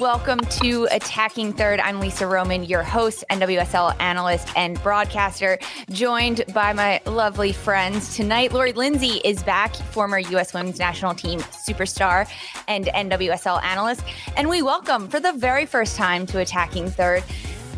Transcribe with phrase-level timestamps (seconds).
[0.00, 1.78] Welcome to Attacking Third.
[1.78, 5.58] I'm Lisa Roman, your host, NWSL analyst, and broadcaster,
[5.90, 8.16] joined by my lovely friends.
[8.16, 10.54] Tonight, Lori Lindsey is back, former U.S.
[10.54, 12.26] Women's National Team superstar
[12.66, 14.02] and NWSL analyst.
[14.38, 17.22] And we welcome, for the very first time, to Attacking Third,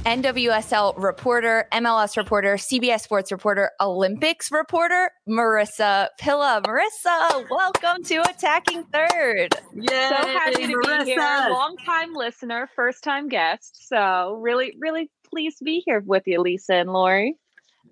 [0.05, 6.61] NWSL reporter, MLS reporter, CBS Sports reporter, Olympics reporter, Marissa Pilla.
[6.65, 9.55] Marissa, welcome to Attacking Third.
[9.75, 11.05] Yay, so happy to Marissa.
[11.05, 11.21] be here.
[11.21, 13.89] Long time listener, first time guest.
[13.89, 17.37] So really, really pleased to be here with you, Lisa and Lori.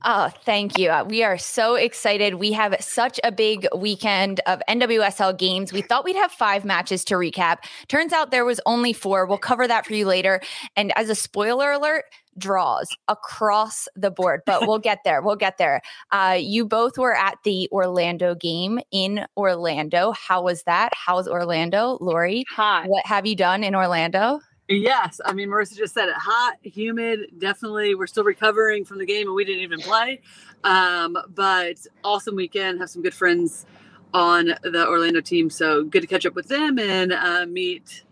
[0.05, 0.91] Oh, thank you.
[0.91, 2.35] Uh, we are so excited.
[2.37, 5.73] We have such a big weekend of NWSL games.
[5.73, 7.59] We thought we'd have five matches to recap.
[7.89, 9.27] Turns out there was only four.
[9.27, 10.41] We'll cover that for you later.
[10.75, 12.05] And as a spoiler alert,
[12.39, 15.21] draws across the board, but we'll get there.
[15.21, 15.83] We'll get there.
[16.11, 20.13] Uh, you both were at the Orlando game in Orlando.
[20.13, 20.93] How was that?
[20.95, 22.45] How's Orlando, Lori?
[22.53, 22.87] Hi.
[22.87, 24.41] What have you done in Orlando?
[24.71, 26.17] Yes, I mean Marissa just said it.
[26.17, 27.33] Hot, humid.
[27.39, 30.23] Definitely, we're still recovering from the game, and we didn't even play.
[30.65, 32.81] Um, but awesome weekend.
[32.81, 33.67] Have some good friends
[34.15, 38.05] on the Orlando team, so good to catch up with them and uh, meet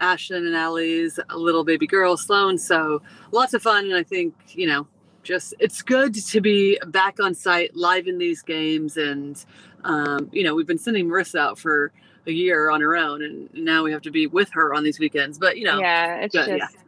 [0.00, 2.58] Ashlyn and Ali's little baby girl Sloan.
[2.58, 4.88] So lots of fun, and I think you know,
[5.24, 9.44] just it's good to be back on site, live in these games, and
[9.84, 11.92] um, you know, we've been sending Marissa out for
[12.26, 14.98] a year on her own, and now we have to be with her on these
[14.98, 15.38] weekends.
[15.38, 16.74] But you know, yeah, it's good, just.
[16.74, 16.80] Yeah.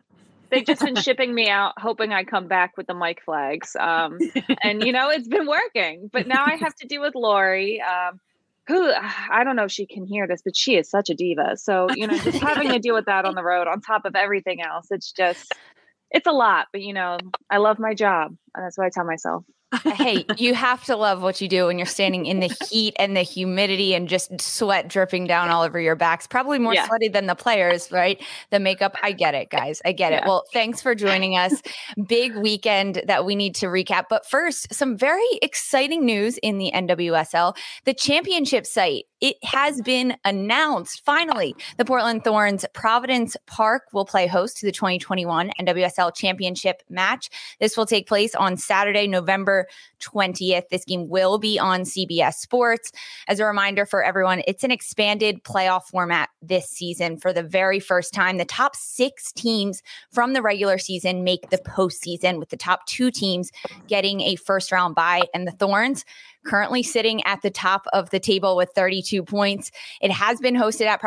[0.50, 3.76] They've just been shipping me out, hoping I come back with the mic flags.
[3.78, 4.18] Um,
[4.62, 6.08] and you know, it's been working.
[6.10, 8.18] But now I have to deal with Lori, um,
[8.66, 11.56] who I don't know if she can hear this, but she is such a diva.
[11.58, 14.16] So you know, just having to deal with that on the road, on top of
[14.16, 15.52] everything else, it's just,
[16.10, 16.68] it's a lot.
[16.72, 17.18] But you know,
[17.50, 19.44] I love my job, and that's what I tell myself
[19.84, 23.16] hey, you have to love what you do when you're standing in the heat and
[23.16, 26.26] the humidity and just sweat dripping down all over your backs.
[26.26, 26.86] Probably more yeah.
[26.86, 28.22] sweaty than the players, right?
[28.50, 28.96] The makeup.
[29.02, 29.82] I get it, guys.
[29.84, 30.18] I get yeah.
[30.18, 30.24] it.
[30.26, 31.60] Well, thanks for joining us.
[32.06, 34.04] Big weekend that we need to recap.
[34.08, 37.56] But first, some very exciting news in the NWSL.
[37.84, 44.26] The championship site it has been announced finally the Portland Thorns Providence Park will play
[44.26, 47.30] host to the 2021 NWSL Championship match.
[47.60, 49.66] This will take place on Saturday, November
[50.00, 50.68] 20th.
[50.68, 52.92] This game will be on CBS Sports.
[53.26, 57.80] As a reminder for everyone, it's an expanded playoff format this season for the very
[57.80, 58.38] first time.
[58.38, 63.10] The top six teams from the regular season make the postseason, with the top two
[63.10, 63.50] teams
[63.88, 65.22] getting a first round bye.
[65.34, 66.04] And the Thorns
[66.44, 69.70] currently sitting at the top of the table with 32 points.
[70.00, 71.00] It has been hosted at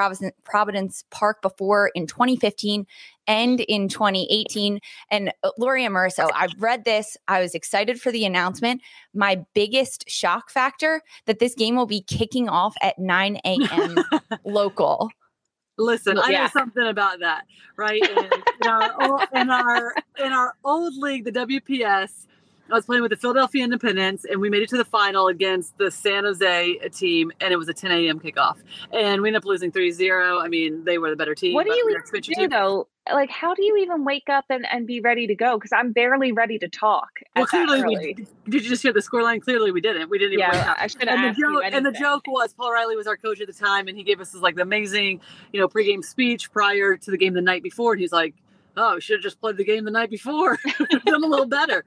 [0.43, 2.85] Providence Park before in 2015
[3.27, 4.79] and in 2018.
[5.09, 7.17] And uh, Lori and Marissa, I've read this.
[7.27, 8.81] I was excited for the announcement.
[9.13, 13.95] My biggest shock factor that this game will be kicking off at 9 a.m.
[14.45, 15.09] local.
[15.77, 18.03] Listen, I know something about that, right?
[18.03, 22.27] In, in, our, in our in our old league, the WPS,
[22.71, 25.77] I was playing with the Philadelphia Independence, and we made it to the final against
[25.77, 28.19] the San Jose team, and it was a 10 a.m.
[28.19, 28.57] kickoff.
[28.93, 30.39] And we ended up losing 3 0.
[30.39, 31.53] I mean, they were the better team.
[31.53, 32.49] What do you do, team.
[32.49, 32.87] though?
[33.11, 35.57] Like, how do you even wake up and, and be ready to go?
[35.57, 37.09] Because I'm barely ready to talk.
[37.35, 38.27] Well, clearly, we, did
[38.63, 39.41] you just hear the scoreline?
[39.41, 40.09] Clearly, we didn't.
[40.09, 42.95] We didn't even yeah, I should and, the joke, and the joke was Paul Riley
[42.95, 45.19] was our coach at the time, and he gave us this like amazing,
[45.51, 47.93] you know, pregame speech prior to the game the night before.
[47.93, 48.35] And he's like,
[48.77, 50.57] oh, we should have just played the game the night before.
[51.05, 51.83] Done a little better.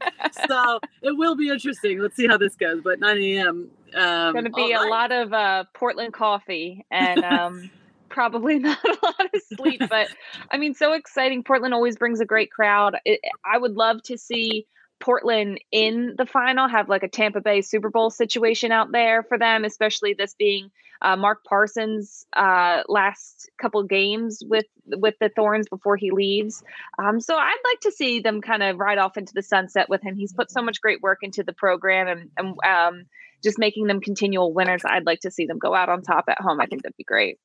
[0.48, 1.98] So it will be interesting.
[1.98, 2.80] Let's see how this goes.
[2.82, 3.70] But 9 a.m.
[3.94, 7.70] Um, going to be a lot of uh, Portland coffee and um,
[8.08, 9.82] probably not a lot of sleep.
[9.88, 10.08] But
[10.50, 11.42] I mean, so exciting.
[11.42, 12.96] Portland always brings a great crowd.
[13.04, 14.66] It, I would love to see
[15.00, 19.38] Portland in the final have like a Tampa Bay Super Bowl situation out there for
[19.38, 20.70] them, especially this being
[21.04, 26.62] uh, Mark Parsons' uh, last couple games with with the Thorns before he leaves.
[26.98, 30.02] Um, so I'd like to see them kind of ride off into the sunset with
[30.02, 30.16] him.
[30.16, 33.04] He's put so much great work into the program and, and um,
[33.42, 34.82] just making them continual winners.
[34.84, 36.60] I'd like to see them go out on top at home.
[36.60, 37.38] I think that'd be great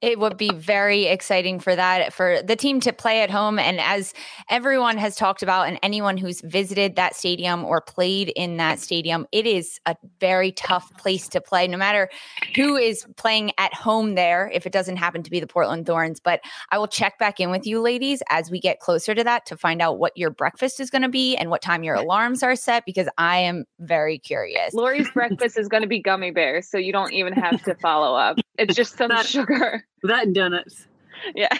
[0.00, 3.58] It would be very exciting for that, for the team to play at home.
[3.58, 4.14] And as
[4.48, 9.26] everyone has talked about, and anyone who's visited that stadium or played in that stadium,
[9.32, 12.08] it is a very tough place to play, no matter
[12.54, 16.20] who is playing at home there, if it doesn't happen to be the Portland Thorns.
[16.20, 19.46] But I will check back in with you, ladies, as we get closer to that
[19.46, 22.44] to find out what your breakfast is going to be and what time your alarms
[22.44, 24.74] are set, because I am very curious.
[24.74, 28.16] Lori's breakfast is going to be gummy bears, so you don't even have to follow
[28.16, 28.38] up.
[28.58, 29.84] It's just some sugar.
[30.02, 30.86] That and donuts.
[31.34, 31.56] Yeah.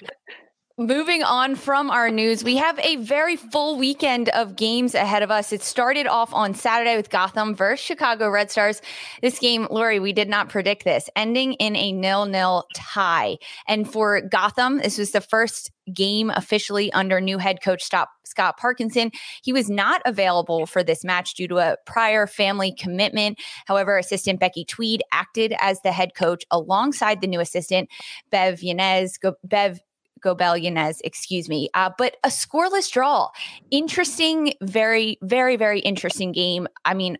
[0.82, 5.31] Moving on from our news, we have a very full weekend of games ahead of
[5.31, 5.52] us.
[5.52, 8.82] It started off on Saturday with Gotham versus Chicago Red Stars.
[9.20, 13.38] This game, Lori, we did not predict this, ending in a nil-nil tie.
[13.69, 19.12] And for Gotham, this was the first game officially under new head coach Scott Parkinson.
[19.44, 23.38] He was not available for this match due to a prior family commitment.
[23.67, 27.88] However, assistant Becky Tweed acted as the head coach alongside the new assistant
[28.32, 29.17] Bev Yanez.
[29.44, 29.78] Bev
[30.23, 31.69] Goebel Yanez, excuse me.
[31.75, 33.29] Uh, but a scoreless draw.
[33.71, 36.69] Interesting, very, very, very interesting game.
[36.85, 37.19] I mean,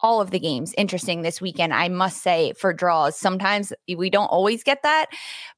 [0.00, 3.18] all of the games interesting this weekend, I must say, for draws.
[3.18, 5.06] Sometimes we don't always get that,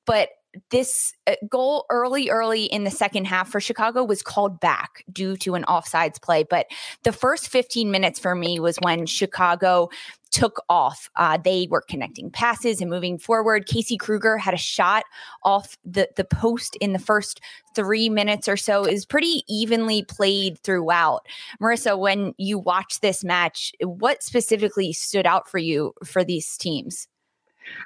[0.07, 0.31] but
[0.71, 5.37] this uh, goal early, early in the second half for Chicago was called back due
[5.39, 6.43] to an offsides play.
[6.43, 6.67] But
[7.05, 9.91] the first 15 minutes for me was when Chicago
[10.31, 11.11] took off.
[11.17, 13.67] Uh, they were connecting passes and moving forward.
[13.67, 15.05] Casey Krueger had a shot
[15.45, 17.41] off the, the post in the first
[17.75, 18.85] three minutes or so.
[18.85, 21.27] is pretty evenly played throughout.
[21.61, 27.09] Marissa, when you watch this match, what specifically stood out for you for these teams?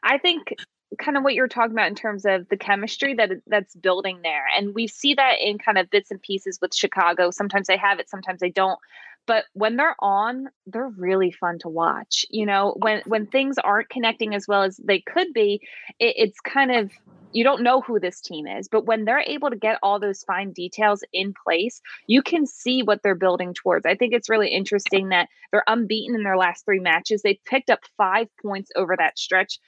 [0.02, 0.54] I think
[0.98, 4.44] kind of what you're talking about in terms of the chemistry that that's building there.
[4.56, 7.30] And we see that in kind of bits and pieces with chicago.
[7.30, 8.78] Sometimes they have it sometimes they don't.
[9.26, 12.74] But when they're on they're really fun to watch you know?
[12.78, 15.60] When when things aren't connecting as well as they could be
[15.98, 16.90] it, it's kind of
[17.32, 18.68] you don't know who this team is.
[18.68, 22.82] But when they're able to get all those fine details in place you can see
[22.82, 23.86] what they're building towards.
[23.86, 27.22] I think it's really interesting that they're unbeaten in their last three matches.
[27.22, 29.58] They picked up five points over that stretch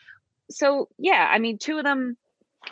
[0.50, 2.16] so yeah i mean two of them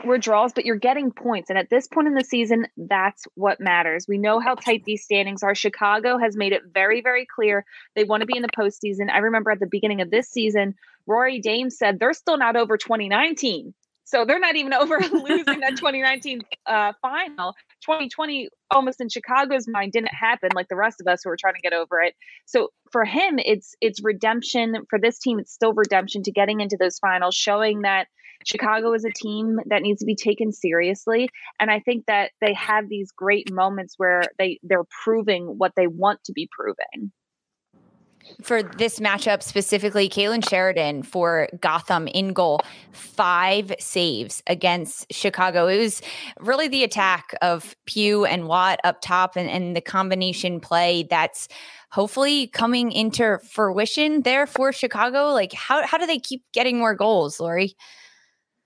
[0.04, 1.50] were draws, but you're getting points.
[1.50, 4.06] And at this point in the season, that's what matters.
[4.08, 5.54] We know how tight these standings are.
[5.54, 9.10] Chicago has made it very, very clear they want to be in the postseason.
[9.12, 10.74] I remember at the beginning of this season,
[11.06, 13.74] Rory Dames said they're still not over 2019.
[14.14, 17.54] So they're not even over losing that 2019 uh, final.
[17.84, 21.54] 2020, almost in Chicago's mind, didn't happen like the rest of us who were trying
[21.54, 22.14] to get over it.
[22.46, 24.74] So for him, it's it's redemption.
[24.88, 28.06] For this team, it's still redemption to getting into those finals, showing that
[28.46, 31.28] Chicago is a team that needs to be taken seriously.
[31.58, 35.88] And I think that they have these great moments where they they're proving what they
[35.88, 37.10] want to be proving
[38.42, 42.60] for this matchup specifically, Kailen Sheridan for Gotham in goal,
[42.92, 45.66] five saves against Chicago.
[45.66, 46.02] It was
[46.40, 51.48] really the attack of Pugh and Watt up top and, and the combination play that's
[51.90, 55.32] hopefully coming into fruition there for Chicago.
[55.32, 57.74] Like how how do they keep getting more goals, Lori?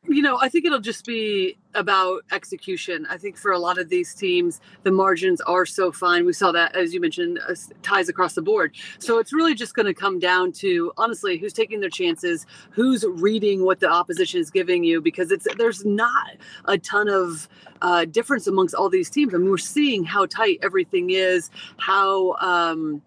[0.08, 3.06] You know, I think it'll just be about execution.
[3.10, 6.25] I think for a lot of these teams, the margins are so fine.
[6.25, 8.75] We saw that, as you mentioned, uh, ties across the board.
[8.99, 13.05] So it's really just going to come down to honestly who's taking their chances, who's
[13.05, 17.49] reading what the opposition is giving you, because it's there's not a ton of
[17.82, 19.34] uh, difference amongst all these teams.
[19.34, 22.35] I mean, we're seeing how tight everything is, how.
[22.40, 23.02] Um,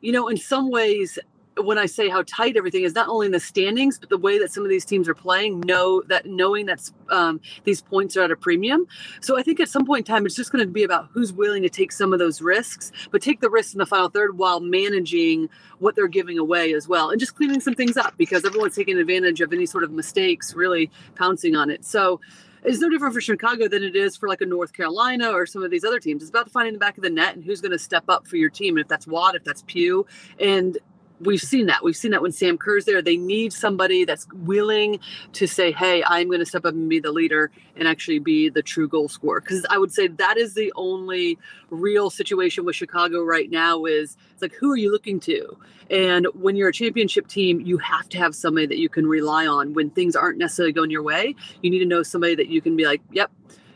[0.00, 1.18] you know, in some ways,
[1.56, 4.38] when I say how tight everything is, not only in the standings, but the way
[4.38, 8.22] that some of these teams are playing, know that knowing that um, these points are
[8.22, 8.86] at a premium.
[9.20, 11.32] So I think at some point in time, it's just going to be about who's
[11.32, 14.38] willing to take some of those risks, but take the risks in the final third
[14.38, 18.44] while managing what they're giving away as well, and just cleaning some things up because
[18.44, 21.84] everyone's taking advantage of any sort of mistakes, really pouncing on it.
[21.84, 22.20] So
[22.64, 25.62] it's no different for Chicago than it is for like a North Carolina or some
[25.62, 26.22] of these other teams.
[26.22, 28.36] It's about finding the back of the net and who's going to step up for
[28.36, 28.76] your team.
[28.76, 30.06] And if that's Watt, if that's Pugh,
[30.40, 30.78] and
[31.24, 31.82] we've seen that.
[31.82, 33.02] We've seen that when Sam Kerr's there.
[33.02, 35.00] They need somebody that's willing
[35.32, 38.48] to say, "Hey, I'm going to step up and be the leader and actually be
[38.48, 41.38] the true goal scorer." Because I would say that is the only
[41.70, 43.84] real situation with Chicago right now.
[43.84, 45.58] Is it's like, who are you looking to?
[45.90, 49.46] And when you're a championship team, you have to have somebody that you can rely
[49.46, 51.34] on when things aren't necessarily going your way.
[51.62, 53.30] You need to know somebody that you can be like, "Yep."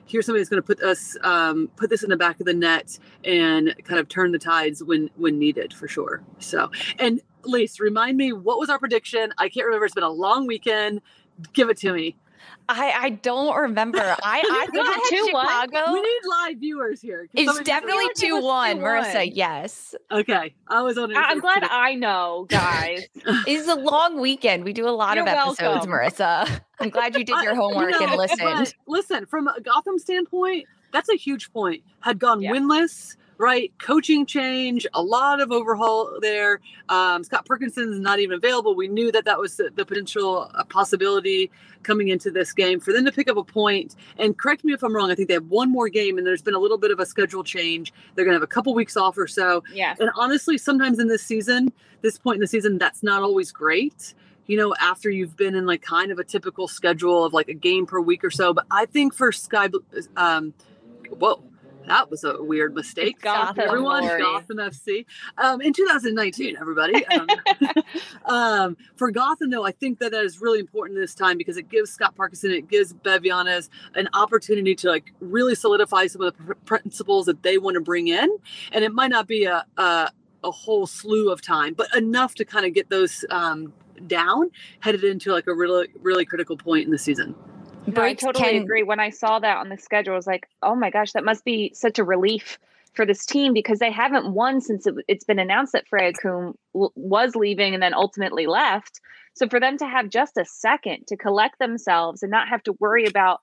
[0.09, 2.55] here's somebody that's going to put us um, put this in the back of the
[2.55, 7.81] net and kind of turn the tides when when needed for sure so and Lise,
[7.81, 9.33] remind me what was our prediction?
[9.39, 9.87] I can't remember.
[9.87, 11.01] It's been a long weekend.
[11.53, 12.17] Give it to me.
[12.69, 13.99] I, I don't remember.
[14.23, 15.93] I I think I had Chicago.
[15.93, 17.29] We need live viewers here.
[17.35, 18.79] It's definitely two one.
[18.79, 19.95] Marissa, yes.
[20.11, 21.15] Okay, I was on.
[21.17, 23.07] I'm glad I know, guys.
[23.15, 24.65] it's a long weekend.
[24.65, 25.91] We do a lot You're of episodes, welcome.
[25.91, 26.61] Marissa.
[26.81, 28.75] I'm glad you did your homework you know, and listened.
[28.87, 31.83] Listen, from a Gotham standpoint, that's a huge point.
[32.01, 32.53] Had gone yeah.
[32.53, 33.73] winless right?
[33.79, 36.61] Coaching change, a lot of overhaul there.
[36.89, 38.75] Um, Scott Parkinson is not even available.
[38.75, 41.51] We knew that that was the, the potential uh, possibility
[41.85, 43.95] coming into this game for them to pick up a point.
[44.19, 45.11] And correct me if I'm wrong.
[45.11, 47.07] I think they have one more game, and there's been a little bit of a
[47.07, 47.93] schedule change.
[48.15, 49.63] They're going to have a couple weeks off or so.
[49.73, 49.95] Yeah.
[50.01, 54.15] And honestly, sometimes in this season, this point in the season, that's not always great
[54.49, 57.55] you know, after you've been in like kind of a typical schedule of like a
[57.55, 58.55] game per week or so.
[58.55, 59.69] But I think for Sky,
[60.17, 60.55] um,
[61.11, 61.43] whoa,
[61.89, 63.21] that was a weird mistake.
[63.21, 64.07] Gotham, everyone.
[64.07, 65.07] Gotham FC.
[65.39, 67.05] Um, in 2019, everybody.
[67.19, 67.27] Um,
[68.27, 71.69] um, for Gotham, though, I think that that is really important this time because it
[71.69, 76.37] gives Scott Parkinson, it gives Bev Yanez an opportunity to like really solidify some of
[76.37, 78.37] the pr- principles that they want to bring in,
[78.73, 80.11] and it might not be a, a
[80.45, 83.73] a whole slew of time, but enough to kind of get those um,
[84.07, 87.35] down, headed into like a really really critical point in the season.
[87.95, 88.63] No, I totally can...
[88.63, 88.83] agree.
[88.83, 91.45] When I saw that on the schedule, I was like, oh my gosh, that must
[91.45, 92.59] be such a relief
[92.95, 96.55] for this team because they haven't won since it, has been announced that Freya Coombe
[96.73, 99.01] was leaving and then ultimately left.
[99.35, 102.73] So for them to have just a second to collect themselves and not have to
[102.81, 103.41] worry about,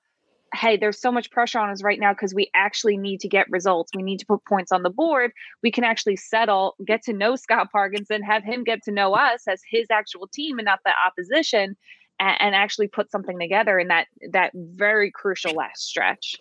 [0.54, 3.50] hey, there's so much pressure on us right now because we actually need to get
[3.50, 3.92] results.
[3.96, 5.32] We need to put points on the board.
[5.64, 9.48] We can actually settle, get to know Scott Parkinson, have him get to know us
[9.48, 11.78] as his actual team and not the opposition
[12.20, 16.36] and, and actually put something together in that that very crucial last stretch.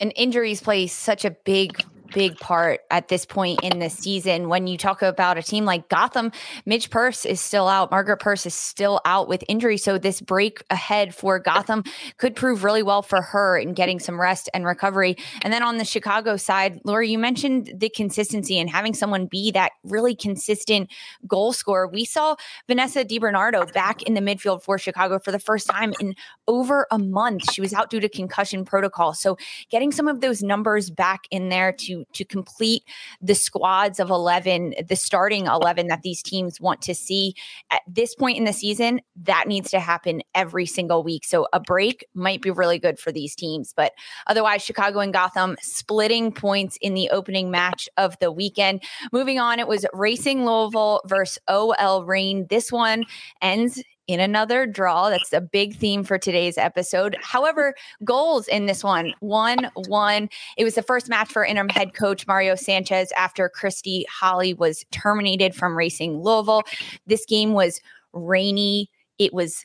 [0.00, 4.48] And injuries play such a big big part at this point in the season.
[4.48, 6.30] When you talk about a team like Gotham,
[6.64, 7.90] Midge Purce is still out.
[7.90, 9.76] Margaret Purce is still out with injury.
[9.76, 11.82] So this break ahead for Gotham
[12.16, 15.16] could prove really well for her in getting some rest and recovery.
[15.42, 19.50] And then on the Chicago side, Laura, you mentioned the consistency and having someone be
[19.50, 20.90] that really consistent
[21.26, 21.88] goal scorer.
[21.88, 22.36] We saw
[22.68, 26.14] Vanessa DiBernardo back in the midfield for Chicago for the first time in
[26.46, 27.52] over a month.
[27.52, 29.14] She was out due to concussion protocol.
[29.14, 29.36] So
[29.68, 32.82] getting some of those numbers back in there to to complete
[33.20, 37.34] the squads of 11 the starting 11 that these teams want to see.
[37.70, 41.24] At this point in the season that needs to happen every single week.
[41.24, 43.92] So a break might be really good for these teams but
[44.26, 48.82] otherwise chicago and gotham splitting points in the opening match of the weekend.
[49.12, 52.46] Moving on it was racing louisville versus ol reign.
[52.48, 53.04] This one
[53.40, 55.08] ends in another draw.
[55.08, 57.16] That's a big theme for today's episode.
[57.20, 60.28] However, goals in this one 1 1.
[60.56, 64.84] It was the first match for interim head coach Mario Sanchez after Christy Holly was
[64.90, 66.62] terminated from Racing Louisville.
[67.06, 67.80] This game was
[68.12, 68.90] rainy.
[69.18, 69.64] It was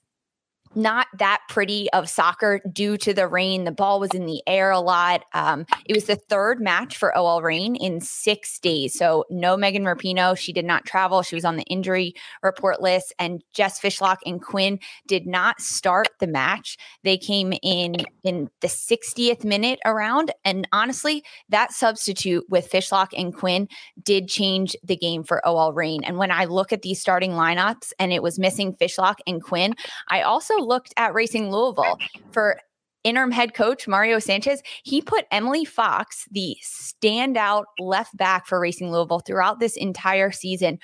[0.76, 3.64] not that pretty of soccer due to the rain.
[3.64, 5.26] The ball was in the air a lot.
[5.34, 8.98] Um, it was the third match for OL Reign in six days.
[8.98, 10.38] So no Megan Rapinoe.
[10.38, 11.22] She did not travel.
[11.22, 13.14] She was on the injury report list.
[13.20, 16.78] And Jess Fishlock and Quinn did not start the match.
[17.04, 20.32] They came in in the 60th minute around.
[20.46, 23.68] And honestly, that substitute with Fishlock and Quinn
[24.04, 26.04] did change the game for OL Reign.
[26.04, 29.76] And when I look at these starting lineups and it was missing Fishlock and Quinn,
[30.10, 31.98] I also looked at Racing Louisville
[32.32, 32.60] for
[33.04, 38.92] interim head coach Mario Sanchez, he put Emily Fox, the standout left back for Racing
[38.92, 40.80] Louisville throughout this entire season,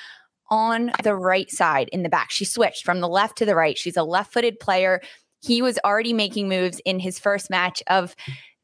[0.49, 2.31] on the right side in the back.
[2.31, 3.77] She switched from the left to the right.
[3.77, 5.01] She's a left footed player.
[5.41, 8.15] He was already making moves in his first match of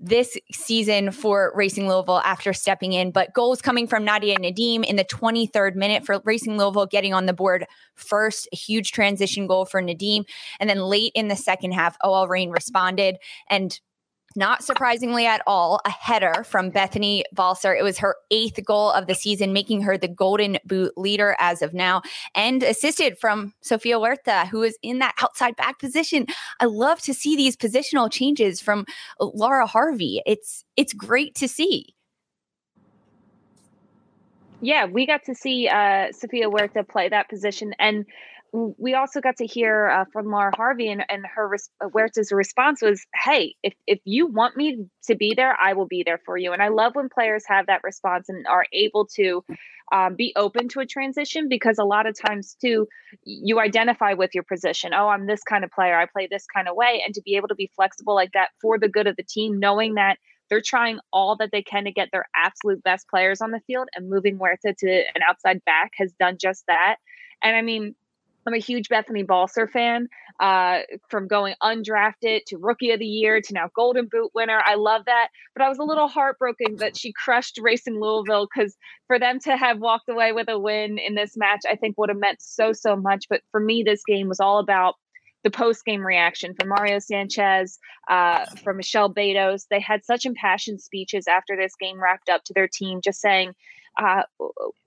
[0.01, 4.95] this season for Racing Louisville after stepping in, but goals coming from Nadia Nadim in
[4.95, 7.65] the 23rd minute for Racing Louisville getting on the board
[7.95, 10.25] first, a huge transition goal for Nadim.
[10.59, 13.17] And then late in the second half, OL Reign responded
[13.47, 13.79] and
[14.35, 17.75] not surprisingly at all, a header from Bethany Balcer.
[17.75, 21.61] It was her eighth goal of the season, making her the Golden Boot leader as
[21.61, 22.01] of now,
[22.35, 26.25] and assisted from Sofia Huerta, who is in that outside back position.
[26.59, 28.85] I love to see these positional changes from
[29.19, 30.21] Laura Harvey.
[30.25, 31.95] It's it's great to see.
[34.61, 38.05] Yeah, we got to see uh, Sofia Huerta play that position, and
[38.53, 42.81] we also got to hear uh, from Laura Harvey, and, and her res- uh, response
[42.81, 46.37] was, "Hey, if if you want me to be there, I will be there for
[46.37, 49.43] you." And I love when players have that response and are able to
[49.93, 52.87] um, be open to a transition because a lot of times too,
[53.23, 54.93] you identify with your position.
[54.93, 55.97] Oh, I'm this kind of player.
[55.97, 58.49] I play this kind of way, and to be able to be flexible like that
[58.61, 60.17] for the good of the team, knowing that
[60.49, 63.87] they're trying all that they can to get their absolute best players on the field,
[63.95, 66.97] and moving Huerta to an outside back has done just that.
[67.43, 67.95] And I mean,
[68.45, 70.07] I'm a huge Bethany Balcer fan.
[70.39, 70.79] Uh,
[71.09, 75.05] from going undrafted to rookie of the year to now Golden Boot winner, I love
[75.05, 75.27] that.
[75.53, 78.75] But I was a little heartbroken that she crushed Racing Louisville because
[79.07, 82.09] for them to have walked away with a win in this match, I think would
[82.09, 83.25] have meant so so much.
[83.29, 84.95] But for me, this game was all about
[85.43, 87.79] the post game reaction from Mario Sanchez,
[88.09, 89.67] uh, from Michelle Betos.
[89.69, 93.53] They had such impassioned speeches after this game wrapped up to their team, just saying,
[93.99, 94.23] uh,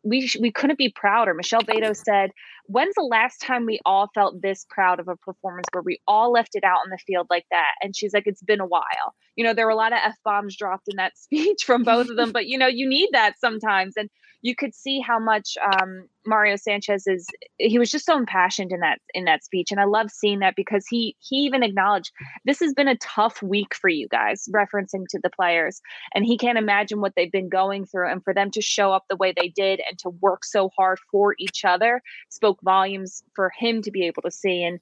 [0.02, 1.34] we we couldn't be prouder.
[1.34, 2.30] Michelle Betos said,
[2.66, 6.32] "When's the last time we all felt this proud of a performance where we all
[6.32, 9.14] left it out in the field like that?" And she's like, "It's been a while."
[9.36, 12.08] You know, there were a lot of f bombs dropped in that speech from both
[12.08, 13.94] of them, but you know, you need that sometimes.
[13.96, 14.08] And
[14.44, 17.26] you could see how much um, Mario Sanchez is.
[17.56, 20.54] He was just so impassioned in that in that speech, and I love seeing that
[20.54, 22.12] because he he even acknowledged
[22.44, 25.80] this has been a tough week for you guys, referencing to the players,
[26.14, 29.04] and he can't imagine what they've been going through, and for them to show up
[29.08, 33.50] the way they did and to work so hard for each other spoke volumes for
[33.58, 34.78] him to be able to see and.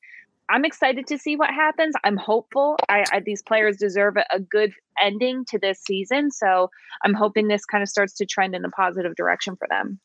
[0.49, 1.95] I'm excited to see what happens.
[2.05, 2.77] I'm hopeful.
[2.89, 6.71] I, I, these players deserve a, a, good ending to this season, so
[7.05, 9.99] I'm hoping this kind of starts to trend in a positive direction for them.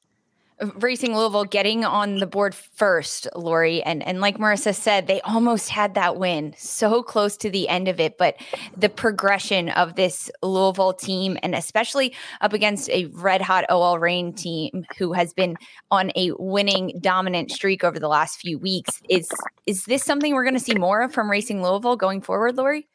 [0.75, 3.83] Racing Louisville getting on the board first, Lori.
[3.83, 7.87] And and like Marissa said, they almost had that win so close to the end
[7.87, 8.17] of it.
[8.17, 8.37] But
[8.75, 14.33] the progression of this Louisville team, and especially up against a red hot OL Reign
[14.33, 15.57] team who has been
[15.91, 19.29] on a winning dominant streak over the last few weeks, is
[19.67, 22.87] is this something we're going to see more of from Racing Louisville going forward, Lori?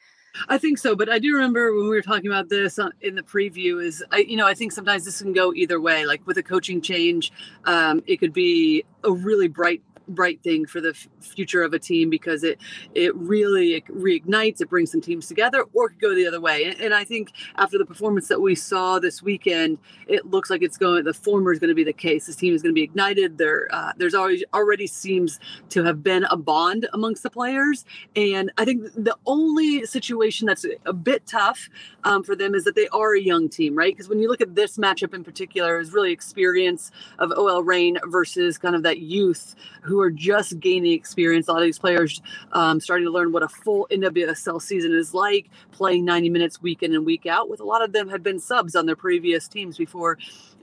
[0.49, 3.23] I think so, but I do remember when we were talking about this in the
[3.23, 3.83] preview.
[3.83, 6.07] Is I, you know, I think sometimes this can go either way.
[6.07, 7.33] Like with a coaching change,
[7.65, 11.79] um, it could be a really bright bright thing for the f- future of a
[11.79, 12.59] team because it
[12.95, 16.65] it really it reignites it brings some teams together or could go the other way.
[16.65, 20.63] And, and, i think after the performance that we saw this weekend it looks like
[20.63, 22.27] it's going the former is going to be the case.
[22.27, 23.39] This team is going to be ignited.
[23.39, 25.41] There uh, there's always already seems
[25.71, 27.85] to have been a bond amongst the players.
[28.17, 31.69] And i think the only situation that's a bit tough
[32.05, 33.95] um, for them is that they are a young team right?
[33.95, 37.99] Because when you look at this matchup in particular is really experience of ol reign
[38.07, 41.49] versus kind of that youth who are just gaining experience.
[41.49, 42.21] A lot of these players
[42.53, 46.83] um, starting to learn what a full NWSL season is like, playing 90 minutes week
[46.83, 47.49] in and week out.
[47.49, 50.19] With a lot of them had been subs on their previous teams before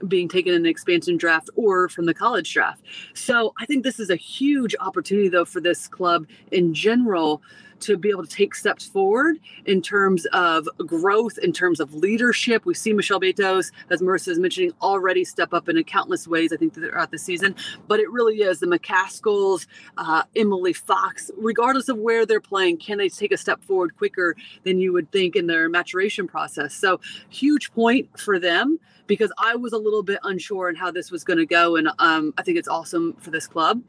[0.08, 2.82] being taken in the expansion draft or from the college draft.
[3.14, 7.42] So I think this is a huge opportunity, though, for this club in general
[7.80, 12.64] to be able to take steps forward in terms of growth, in terms of leadership.
[12.64, 16.56] We see Michelle Betos, as Marissa is mentioning, already step up in countless ways, I
[16.56, 17.54] think, throughout the season.
[17.88, 19.66] But it really is the McCaskills,
[19.96, 24.36] uh, Emily Fox, regardless of where they're playing, can they take a step forward quicker
[24.64, 26.74] than you would think in their maturation process?
[26.74, 28.78] So, huge point for them
[29.10, 31.74] because I was a little bit unsure on how this was going to go.
[31.74, 33.82] And um, I think it's awesome for this club.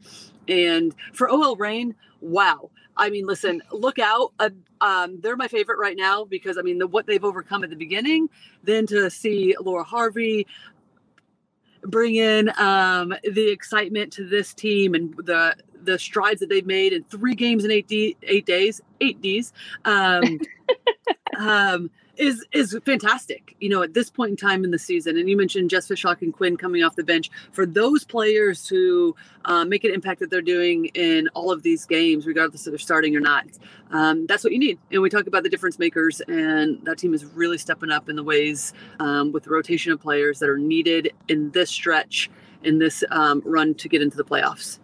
[0.48, 2.70] And for OL Reign, wow.
[2.96, 4.32] I mean, listen, look out.
[4.38, 4.50] Uh,
[4.80, 7.76] um, they're my favorite right now because I mean, the, what they've overcome at the
[7.76, 8.28] beginning,
[8.62, 10.46] then to see Laura Harvey
[11.82, 16.92] bring in um, the excitement to this team and the the strides that they've made
[16.92, 19.52] in three games in eight D, eight days, eight Ds.
[19.84, 20.40] Um,
[21.38, 23.56] um, is is fantastic.
[23.60, 26.22] You know, at this point in time in the season, and you mentioned Jess Fishlock
[26.22, 27.30] and Quinn coming off the bench.
[27.52, 31.86] For those players who uh, make an impact that they're doing in all of these
[31.86, 33.46] games, regardless of they're starting or not,
[33.90, 34.78] um, that's what you need.
[34.90, 38.16] And we talk about the difference makers, and that team is really stepping up in
[38.16, 42.30] the ways um, with the rotation of players that are needed in this stretch
[42.64, 44.78] in this um, run to get into the playoffs.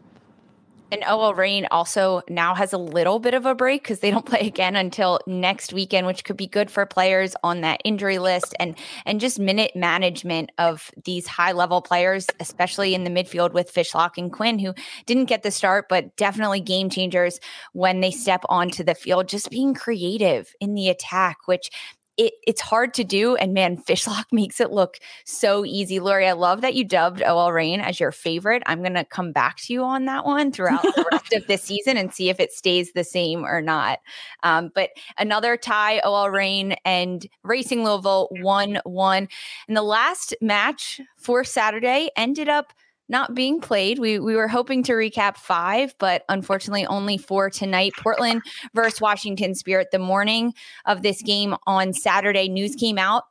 [0.90, 4.10] And oh OL Reign also now has a little bit of a break because they
[4.10, 8.18] don't play again until next weekend, which could be good for players on that injury
[8.18, 13.52] list and and just minute management of these high level players, especially in the midfield
[13.52, 14.72] with Fishlock and Quinn, who
[15.04, 17.38] didn't get the start, but definitely game changers
[17.72, 19.28] when they step onto the field.
[19.28, 21.70] Just being creative in the attack, which
[22.18, 23.36] it, it's hard to do.
[23.36, 26.00] And man, Fishlock makes it look so easy.
[26.00, 28.62] Lori, I love that you dubbed OL Reign as your favorite.
[28.66, 31.62] I'm going to come back to you on that one throughout the rest of this
[31.62, 34.00] season and see if it stays the same or not.
[34.42, 39.28] Um, but another tie, OL Reign and Racing Louisville 1 1.
[39.68, 42.72] And the last match for Saturday ended up
[43.08, 43.98] not being played.
[43.98, 47.92] We we were hoping to recap five, but unfortunately only four tonight.
[47.98, 48.42] Portland
[48.74, 49.88] versus Washington Spirit.
[49.92, 53.24] The morning of this game on Saturday, news came out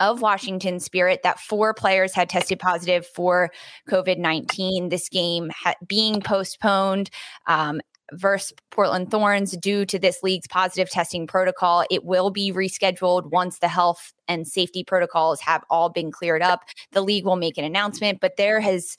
[0.00, 3.50] of Washington Spirit that four players had tested positive for
[3.88, 4.88] COVID 19.
[4.88, 7.10] This game ha- being postponed.
[7.46, 7.80] Um,
[8.14, 11.84] versus Portland Thorns due to this league's positive testing protocol.
[11.90, 16.64] It will be rescheduled once the health and safety protocols have all been cleared up.
[16.92, 18.96] The league will make an announcement, but there has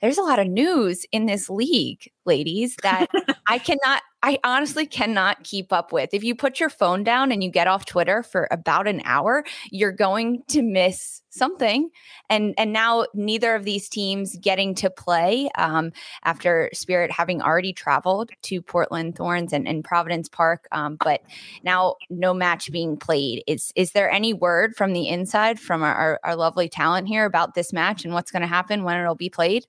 [0.00, 3.06] there's a lot of news in this league, ladies, that
[3.48, 6.10] I cannot I honestly cannot keep up with.
[6.12, 9.44] If you put your phone down and you get off Twitter for about an hour,
[9.70, 11.90] you're going to miss something.
[12.28, 15.92] And and now neither of these teams getting to play um,
[16.24, 21.22] after Spirit having already traveled to Portland Thorns and, and Providence Park, um, but
[21.62, 23.44] now no match being played.
[23.46, 27.26] Is is there any word from the inside from our, our, our lovely talent here
[27.26, 29.66] about this match and what's going to happen when it'll be played?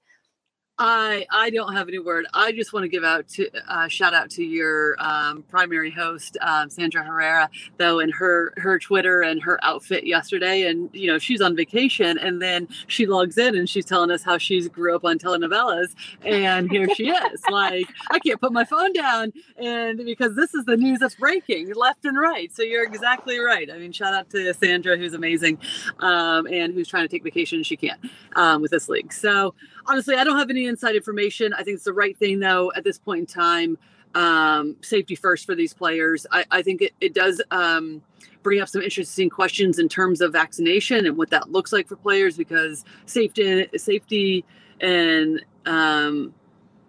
[0.80, 2.28] I I don't have any word.
[2.34, 6.38] I just want to give out to uh, shout out to your um, primary host
[6.42, 11.18] um, Sandra Herrera though and her her Twitter and her outfit yesterday and you know
[11.18, 14.96] she's on vacation and then she logs in and she's telling us how she's grew
[14.96, 19.98] up on telenovelas and here she is like I can't put my phone down and
[20.06, 23.72] because this is the news that's breaking left and right so you're exactly right.
[23.72, 25.58] I mean shout out to Sandra who's amazing
[26.00, 28.00] um, and who's trying to take vacation she can't
[28.36, 29.56] um, with this league so
[29.88, 31.54] honestly, I don't have any inside information.
[31.54, 33.78] I think it's the right thing, though, at this point in time.
[34.16, 36.26] Um, safety first for these players.
[36.32, 38.02] I, I think it, it does um,
[38.42, 41.98] bring up some interesting questions in terms of vaccination and what that looks like for
[41.98, 44.46] players because safety, safety,
[44.80, 46.34] and um,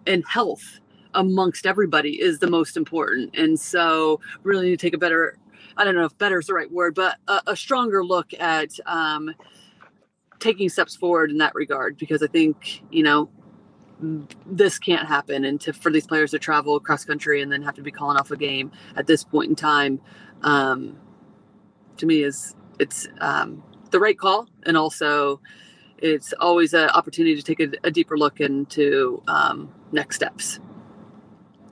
[0.07, 0.79] and health
[1.13, 3.35] amongst everybody is the most important.
[3.35, 5.37] And so, really need to take a better.
[5.77, 8.71] I don't know if better is the right word, but a, a stronger look at
[8.85, 9.31] um,
[10.39, 13.29] taking steps forward in that regard because I think you know
[14.45, 15.45] this can't happen.
[15.45, 18.17] And to for these players to travel across country and then have to be calling
[18.17, 19.99] off a game at this point in time
[20.41, 20.97] um,
[21.97, 24.47] to me is it's um, the right call.
[24.63, 25.41] And also
[25.97, 30.59] it's always an opportunity to take a, a deeper look into um, next steps.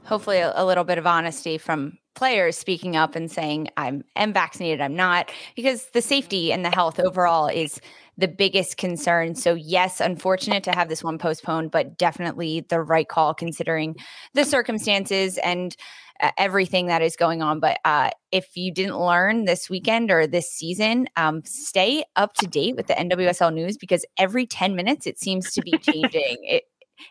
[0.05, 4.33] Hopefully a, a little bit of honesty from players speaking up and saying i'm am
[4.33, 7.79] vaccinated i'm not because the safety and the health overall is
[8.17, 9.35] the biggest concern.
[9.35, 13.95] So, yes, unfortunate to have this one postponed, but definitely the right call considering
[14.33, 15.75] the circumstances and
[16.19, 17.59] uh, everything that is going on.
[17.59, 22.47] But uh, if you didn't learn this weekend or this season, um, stay up to
[22.47, 26.37] date with the NWSL news because every 10 minutes it seems to be changing.
[26.41, 26.63] it,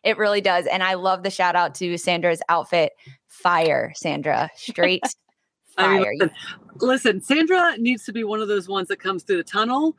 [0.02, 0.66] it really does.
[0.66, 2.92] And I love the shout out to Sandra's outfit.
[3.28, 4.50] Fire, Sandra.
[4.56, 5.02] Straight
[5.76, 5.86] fire.
[5.86, 6.30] I mean, listen,
[6.80, 9.96] listen, Sandra needs to be one of those ones that comes through the tunnel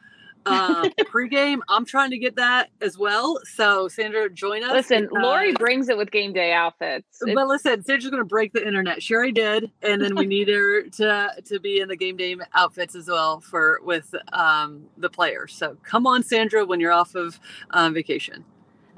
[0.48, 1.60] um, pregame.
[1.70, 3.40] I'm trying to get that as well.
[3.44, 4.72] So Sandra, join us.
[4.72, 7.22] Listen, uh, Lori brings it with game day outfits.
[7.22, 9.02] It's- but listen, Sandra's going to break the internet.
[9.04, 12.36] She already did, and then we need her to to be in the game day
[12.54, 15.54] outfits as well for with um, the players.
[15.54, 17.40] So come on, Sandra, when you're off of
[17.72, 18.44] um, vacation.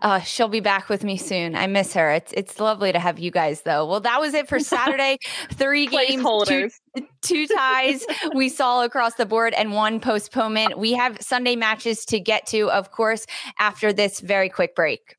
[0.02, 1.56] Uh, she'll be back with me soon.
[1.56, 2.12] I miss her.
[2.12, 3.86] It's it's lovely to have you guys though.
[3.86, 5.18] Well, that was it for Saturday.
[5.52, 6.70] Three games, two,
[7.22, 10.78] two ties we saw across the board, and one postponement.
[10.78, 13.26] We have Sunday matches to get to, of course,
[13.60, 15.16] after this very quick break.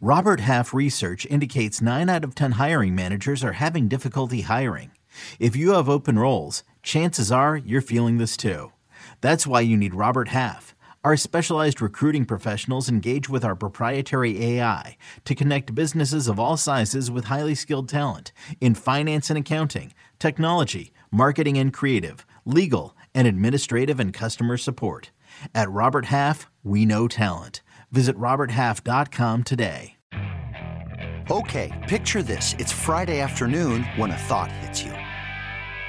[0.00, 4.90] Robert Half research indicates nine out of ten hiring managers are having difficulty hiring.
[5.38, 8.72] If you have open roles, chances are you're feeling this too.
[9.20, 10.73] That's why you need Robert Half.
[11.04, 17.10] Our specialized recruiting professionals engage with our proprietary AI to connect businesses of all sizes
[17.10, 24.00] with highly skilled talent in finance and accounting, technology, marketing and creative, legal, and administrative
[24.00, 25.10] and customer support.
[25.54, 27.60] At Robert Half, we know talent.
[27.92, 29.96] Visit RobertHalf.com today.
[31.30, 32.54] Okay, picture this.
[32.58, 34.94] It's Friday afternoon when a thought hits you.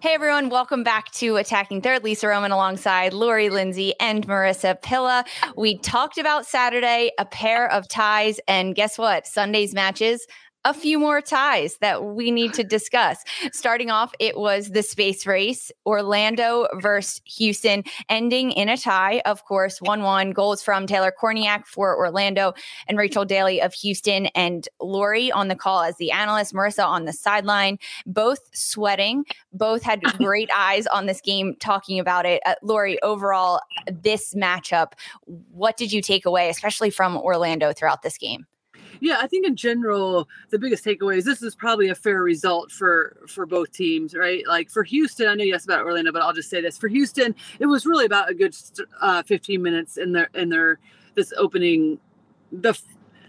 [0.00, 2.04] Hey everyone, welcome back to Attacking Third.
[2.04, 5.24] Lisa Roman alongside Lori Lindsey and Marissa Pilla.
[5.56, 9.26] We talked about Saturday, a pair of ties, and guess what?
[9.26, 10.24] Sunday's matches
[10.68, 13.24] a few more ties that we need to discuss.
[13.52, 19.46] Starting off, it was the space race, Orlando versus Houston, ending in a tie, of
[19.46, 22.52] course, 1 1 goals from Taylor Kornieck for Orlando
[22.86, 27.06] and Rachel Daly of Houston, and Lori on the call as the analyst, Marissa on
[27.06, 32.42] the sideline, both sweating, both had great eyes on this game talking about it.
[32.44, 34.92] Uh, Lori, overall, this matchup,
[35.24, 38.44] what did you take away, especially from Orlando throughout this game?
[39.00, 42.70] Yeah, I think in general, the biggest takeaway is this is probably a fair result
[42.70, 44.46] for for both teams, right?
[44.46, 46.88] Like for Houston, I know you asked about Orlando, but I'll just say this: for
[46.88, 48.54] Houston, it was really about a good
[49.00, 50.78] uh, 15 minutes in their in their
[51.14, 51.98] this opening
[52.52, 52.78] the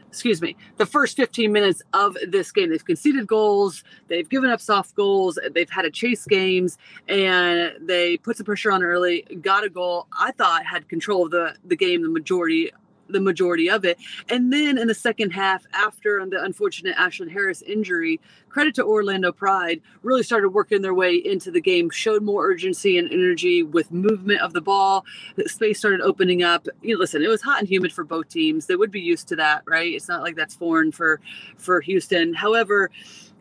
[0.10, 2.70] excuse me, the first 15 minutes of this game.
[2.70, 6.78] They've conceded goals, they've given up soft goals, they've had to chase games,
[7.08, 10.08] and they put some pressure on early, got a goal.
[10.12, 12.72] I thought had control of the, the game the majority
[13.10, 13.98] the majority of it.
[14.30, 18.20] And then in the second half, after the unfortunate Ashlyn Harris injury,
[18.50, 22.98] credit to Orlando Pride, really started working their way into the game, showed more urgency
[22.98, 25.06] and energy with movement of the ball.
[25.46, 26.68] Space started opening up.
[26.82, 28.66] You know, listen, it was hot and humid for both teams.
[28.66, 29.94] They would be used to that, right?
[29.94, 31.20] It's not like that's foreign for
[31.58, 32.34] for Houston.
[32.34, 32.90] However,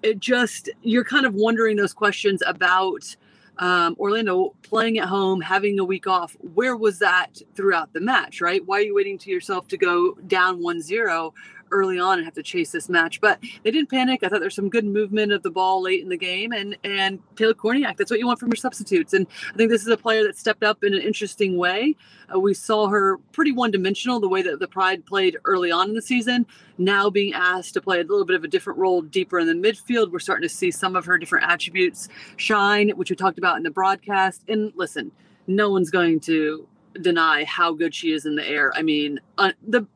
[0.03, 3.17] it just you're kind of wondering those questions about
[3.59, 6.37] um, Orlando playing at home, having a week off.
[6.55, 8.65] Where was that throughout the match, right?
[8.65, 11.35] Why are you waiting to yourself to go down 1 0
[11.71, 13.21] early on and have to chase this match.
[13.21, 14.23] But they didn't panic.
[14.23, 16.53] I thought there's some good movement of the ball late in the game.
[16.53, 19.13] And and Taylor Kornieck, that's what you want from your substitutes.
[19.13, 21.97] And I think this is a player that stepped up in an interesting way.
[22.35, 25.89] Uh, we saw her pretty one dimensional the way that the Pride played early on
[25.89, 26.47] in the season.
[26.79, 29.53] Now being asked to play a little bit of a different role deeper in the
[29.53, 33.57] midfield, we're starting to see some of her different attributes shine, which we talked about
[33.57, 34.45] in the broadcast.
[34.49, 35.11] And listen,
[35.47, 36.67] no one's going to
[37.01, 38.73] deny how good she is in the air.
[38.75, 39.87] I mean, uh, the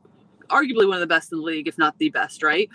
[0.49, 2.69] arguably one of the best in the league, if not the best, right?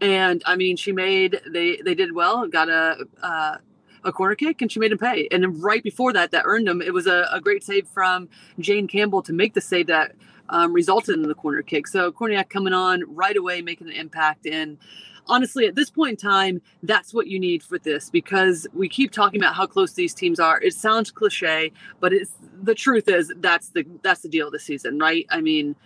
[0.00, 3.56] And I mean, she made they they did well, got a uh,
[4.04, 5.28] a corner kick, and she made him pay.
[5.30, 6.80] And right before that, that earned him.
[6.80, 10.12] It was a, a great save from Jane Campbell to make the save that
[10.50, 11.86] um, resulted in the corner kick.
[11.86, 14.46] So Kornieck coming on right away, making an impact.
[14.46, 14.78] And
[15.26, 19.12] honestly, at this point in time, that's what you need for this because we keep
[19.12, 20.60] talking about how close these teams are.
[20.60, 22.32] It sounds cliche, but it's
[22.62, 25.26] the truth is that's the that's the deal this season, right?
[25.30, 25.76] I mean,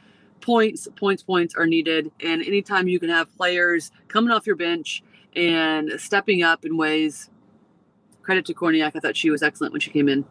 [0.40, 2.10] points, points, points are needed.
[2.20, 5.02] And anytime you can have players coming off your bench
[5.36, 7.30] and stepping up in ways,
[8.22, 8.92] credit to Kornieck.
[8.94, 10.24] I thought she was excellent when she came in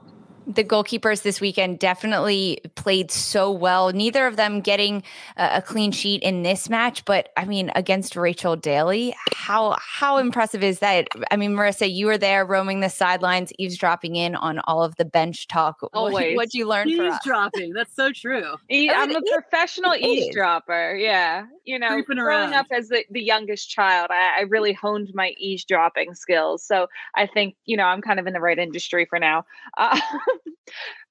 [0.46, 3.92] the goalkeepers this weekend definitely played so well.
[3.92, 5.04] Neither of them getting
[5.38, 10.18] a, a, clean sheet in this match, but I mean, against Rachel Daly, how how
[10.18, 11.08] impressive is that?
[11.32, 15.06] I mean, Marissa, you were there roaming the sidelines, eavesdropping in on all of the
[15.06, 15.80] bench talk.
[15.94, 16.14] Always.
[16.14, 16.90] What, would you learn?
[16.90, 17.74] Eavesdropping.
[17.74, 18.56] That's so true.
[18.72, 20.96] I'm a professional eavesdropper.
[20.96, 22.54] Yeah, you know, Creeping growing around.
[22.54, 26.64] up as the, the youngest child, I, I really honed my eavesdropping skills.
[26.64, 29.46] So I think you know I'm kind of in the right industry for now.
[29.78, 30.00] Uh,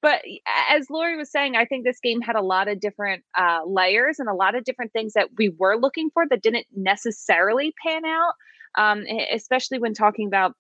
[0.03, 0.23] but
[0.71, 4.19] as Lori was saying, I think this game had a lot of different uh, layers
[4.19, 8.05] and a lot of different things that we were looking for that didn't necessarily pan
[8.05, 8.33] out,
[8.77, 10.55] um, especially when talking about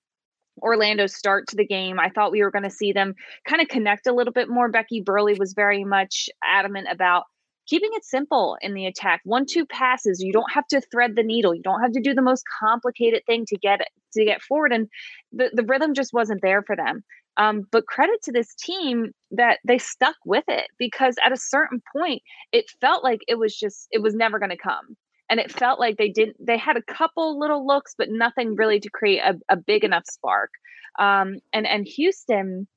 [0.61, 1.99] Orlando's start to the game.
[1.99, 3.15] I thought we were going to see them
[3.49, 4.69] kind of connect a little bit more.
[4.69, 7.25] Becky Burleigh was very much adamant about
[7.69, 11.23] keeping it simple in the attack one two passes you don't have to thread the
[11.23, 13.81] needle you don't have to do the most complicated thing to get
[14.13, 14.89] to get forward and
[15.33, 17.05] the, the rhythm just wasn't there for them
[17.37, 21.83] um, but credit to this team that they stuck with it because at a certain
[21.97, 24.97] point, it felt like it was just, it was never going to come.
[25.31, 28.81] And it felt like they didn't, they had a couple little looks, but nothing really
[28.81, 30.51] to create a, a big enough spark.
[30.99, 32.69] Um, and, and Houston,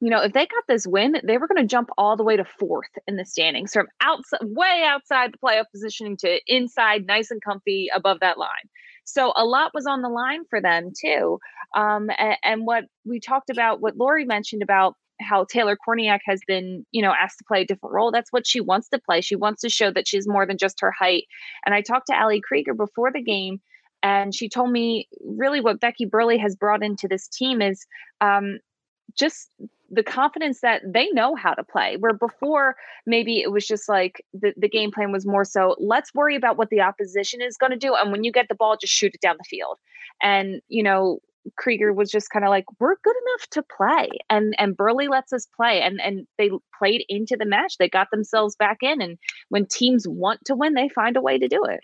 [0.00, 2.36] you know, if they got this win, they were going to jump all the way
[2.36, 7.32] to fourth in the standings from outside, way outside the playoff positioning to inside, nice
[7.32, 8.68] and comfy above that line.
[9.04, 11.38] So a lot was on the line for them too.
[11.74, 16.40] Um, and, and what we talked about, what Lori mentioned about how Taylor Kornieck has
[16.46, 18.10] been, you know, asked to play a different role.
[18.10, 19.20] That's what she wants to play.
[19.20, 21.24] She wants to show that she's more than just her height.
[21.64, 23.60] And I talked to Ali Krieger before the game,
[24.02, 27.86] and she told me really what Becky Burleigh has brought into this team is
[28.20, 28.58] um,
[29.16, 29.50] just
[29.94, 32.76] the confidence that they know how to play where before
[33.06, 36.56] maybe it was just like the, the game plan was more so let's worry about
[36.56, 39.14] what the opposition is going to do and when you get the ball just shoot
[39.14, 39.78] it down the field.
[40.22, 41.20] And you know
[41.58, 45.32] Krieger was just kind of like we're good enough to play and and Burleigh lets
[45.32, 47.76] us play and and they played into the match.
[47.78, 49.18] They got themselves back in and
[49.50, 51.80] when teams want to win they find a way to do it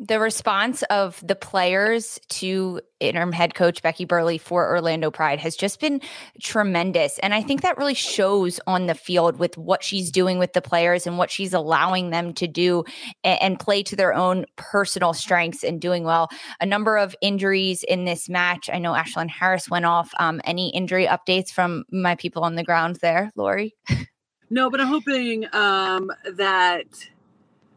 [0.00, 5.54] the response of the players to interim head coach Becky Burleigh for Orlando Pride has
[5.54, 6.00] just been
[6.42, 7.18] tremendous.
[7.18, 10.62] And I think that really shows on the field with what she's doing with the
[10.62, 12.84] players and what she's allowing them to do
[13.22, 16.28] and, play to their own personal strengths and doing well.
[16.62, 18.70] A number of injuries in this match.
[18.72, 20.12] I know Ashlyn Harris went off.
[20.18, 23.74] Um, any injury updates from my people on the ground there, Lori?
[24.52, 26.86] No, but I'm hoping um, that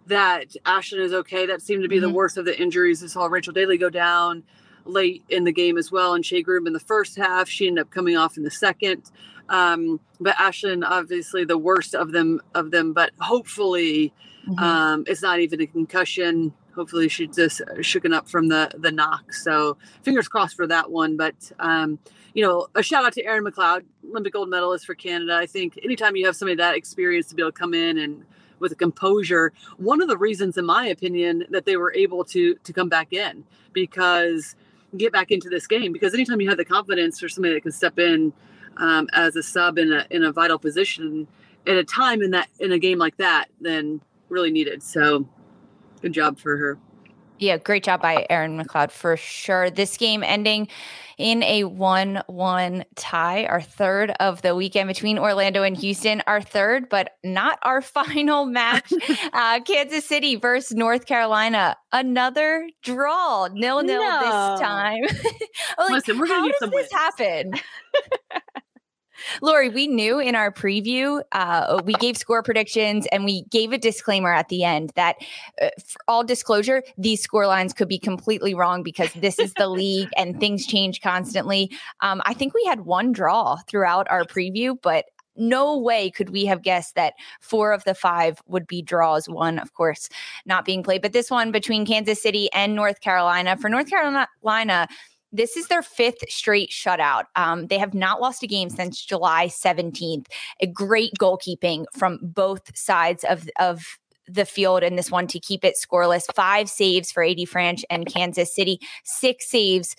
[0.08, 1.46] that Ashlyn is okay.
[1.46, 2.08] That seemed to be mm-hmm.
[2.08, 3.04] the worst of the injuries.
[3.04, 4.44] I saw Rachel Daly go down
[4.86, 7.48] late in the game as well, and Shea Groom in the first half.
[7.48, 9.10] She ended up coming off in the second.
[9.50, 12.94] Um, but Ashlyn, obviously, the worst of them of them.
[12.94, 14.13] But hopefully,
[14.48, 14.63] mm-hmm.
[14.63, 16.54] um, it's not even a concussion.
[16.76, 19.34] Hopefully, she just shooken up from the the knock.
[19.34, 21.18] So fingers crossed for that one.
[21.18, 22.00] But um,
[22.34, 25.36] you know, a shout out to Erin McLeod, Olympic gold medalist for Canada.
[25.36, 28.26] I think anytime you have somebody that experience to be able to come in and
[28.60, 29.54] with a composure.
[29.78, 33.13] One of the reasons, in my opinion, that they were able to to come back
[33.13, 34.56] in because
[34.98, 37.72] get back into this game because anytime you have the confidence for somebody that can
[37.72, 38.32] step in
[38.78, 41.28] um, as a sub in a in a vital position
[41.66, 44.84] at a time in that in a game like that, then really needed.
[44.84, 45.28] So
[46.02, 46.78] good job for her.
[47.43, 49.69] Yeah, great job by Erin McLeod for sure.
[49.69, 50.69] This game ending
[51.17, 56.41] in a 1 1 tie, our third of the weekend between Orlando and Houston, our
[56.41, 58.93] third, but not our final match.
[59.34, 64.19] uh, Kansas City versus North Carolina, another draw, nil nil no.
[64.21, 65.01] this time.
[65.77, 66.91] like, Listen, we're gonna how does this wins.
[66.93, 67.53] happen?
[69.41, 73.77] Lori, we knew in our preview, uh, we gave score predictions and we gave a
[73.77, 75.17] disclaimer at the end that,
[75.62, 79.67] uh, for all disclosure, these score lines could be completely wrong because this is the
[79.67, 81.71] league and things change constantly.
[82.01, 85.05] Um, I think we had one draw throughout our preview, but
[85.36, 89.27] no way could we have guessed that four of the five would be draws.
[89.27, 90.09] One, of course,
[90.45, 93.57] not being played, but this one between Kansas City and North Carolina.
[93.57, 94.88] For North Carolina,
[95.34, 97.24] this is their fifth straight shutout.
[97.36, 100.28] Um, they have not lost a game since July 17th.
[100.62, 105.65] A great goalkeeping from both sides of, of the field in this one to keep
[105.65, 106.32] it scoreless.
[106.34, 109.96] Five saves for AD Franch and Kansas City, six saves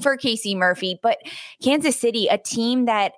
[0.00, 0.98] for Casey Murphy.
[1.02, 1.18] But
[1.62, 3.12] Kansas City, a team that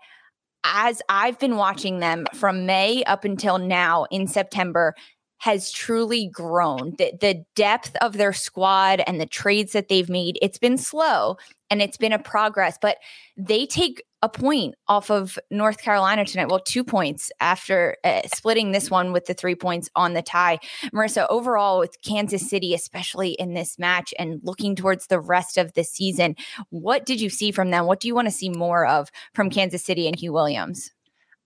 [0.65, 4.95] as I've been watching them from May up until now in September,
[5.43, 6.95] has truly grown.
[6.99, 11.37] The, the depth of their squad and the trades that they've made, it's been slow
[11.69, 12.99] and it's been a progress, but
[13.37, 16.49] they take a point off of North Carolina tonight.
[16.49, 20.61] Well, two points after uh, splitting this one with the three points on the tie.
[20.95, 25.73] Marissa, overall, with Kansas City, especially in this match and looking towards the rest of
[25.73, 26.37] the season,
[26.71, 27.87] what did you see from them?
[27.87, 30.93] What do you want to see more of from Kansas City and Huw Williams?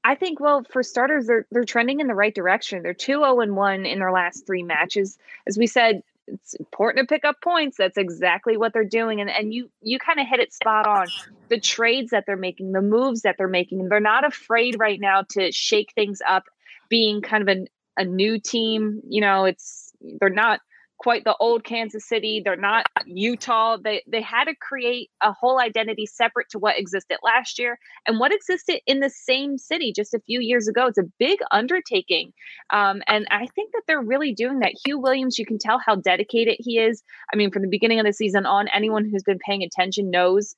[0.07, 2.85] I think, well, for starters, they're they're trending in the right direction.
[2.85, 5.19] They're 2 0 and 1 in their last three matches.
[5.49, 7.77] As we said, it's important to pick up points.
[7.77, 9.21] That's exactly what they're doing.
[9.21, 11.09] And and you you kind of hit it spot on.
[11.49, 15.23] The trades that they're making, the moves that they're making, they're not afraid right now
[15.31, 16.45] to shake things up,
[16.89, 17.67] being kind of an,
[17.97, 19.03] a new team.
[19.09, 20.61] You know, it's they're not
[20.99, 22.41] quite the old Kansas City.
[22.45, 23.77] They're not Utah.
[23.77, 28.19] They they had to create a whole identity separate to what existed last year and
[28.19, 30.87] what existed in the same city just a few years ago.
[30.87, 32.33] It's a big undertaking,
[32.71, 34.73] um, and I think that they're really doing that.
[34.87, 37.03] Huw Williams, you can tell how dedicated he is.
[37.33, 40.55] I mean, from the beginning of the season on, anyone who's been paying attention knows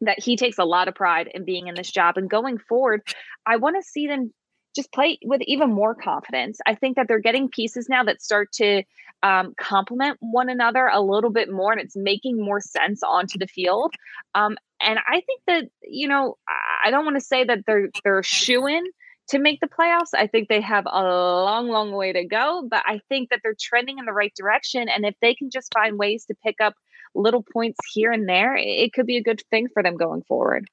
[0.00, 2.16] that he takes a lot of pride in being in this job.
[2.16, 3.02] And going forward,
[3.46, 4.32] I want to see them
[4.78, 6.60] just play with even more confidence.
[6.64, 8.84] I think that they're getting pieces now that start to
[9.24, 13.48] um, complement one another a little bit more, and it's making more sense onto the
[13.48, 13.92] field.
[14.36, 16.36] Um, and I think that you know,
[16.84, 18.84] I don't want to say that they're they're shooing
[19.30, 20.14] to make the playoffs.
[20.14, 23.56] I think they have a long, long way to go, but I think that they're
[23.58, 24.88] trending in the right direction.
[24.88, 26.74] And if they can just find ways to pick up
[27.14, 30.70] little points here and there, it could be a good thing for them going forward.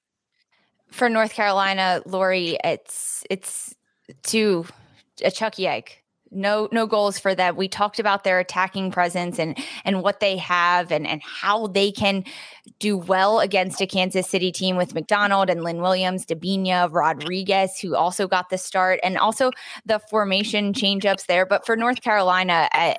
[0.88, 3.76] For North Carolina, Lori, it's it's
[4.24, 4.65] to
[5.24, 5.91] a Chucky egg.
[6.32, 7.56] No, no goals for them.
[7.56, 11.91] We talked about their attacking presence and and what they have and and how they
[11.91, 12.26] can
[12.80, 17.96] do well against a Kansas City team with McDonald and Lynn Williams, Debinha, Rodriguez, who
[17.96, 19.52] also got the start, and also
[19.86, 21.46] the formation changeups there.
[21.46, 22.98] But for North Carolina, I,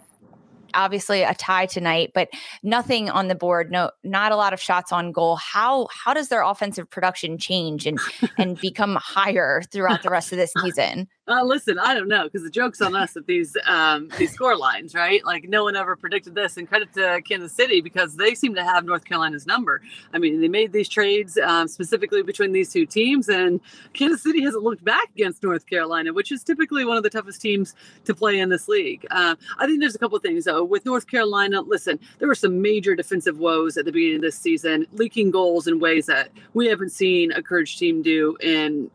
[0.77, 2.29] obviously a tie tonight, but
[2.63, 3.71] nothing on the board.
[3.71, 5.37] No, not a lot of shots on goal.
[5.37, 7.99] How how does their offensive production change and
[8.39, 11.09] and become higher throughout the rest of this season?
[11.29, 14.57] Uh, listen, I don't know because the joke's on us at these um, these score
[14.57, 15.25] lines, right?
[15.25, 18.63] Like no one ever predicted this, and credit to Kansas City because they seem to
[18.63, 19.83] have North Carolina's number.
[20.15, 23.61] I mean, they made these trades um, specifically between these two teams, and
[23.93, 27.41] Kansas City hasn't looked back against North Carolina, which is typically one of the toughest
[27.41, 29.05] teams to play in this league.
[29.11, 31.61] Uh, I think there's a couple of things though with North Carolina.
[31.61, 35.67] Listen, there were some major defensive woes at the beginning of this season, leaking goals
[35.67, 38.93] in ways that we haven't seen a Courage team do in